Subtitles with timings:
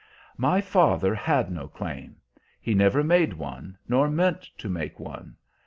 [0.39, 2.15] "My father had no claim.
[2.59, 5.35] He never made one, nor meant to make one.